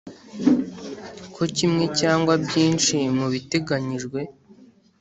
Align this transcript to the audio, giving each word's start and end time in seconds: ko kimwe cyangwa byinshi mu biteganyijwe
ko 1.33 1.43
kimwe 1.57 1.85
cyangwa 1.99 2.33
byinshi 2.45 2.97
mu 3.17 3.25
biteganyijwe 3.33 4.19